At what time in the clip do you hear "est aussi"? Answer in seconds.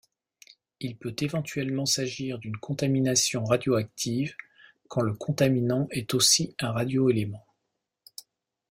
5.91-6.55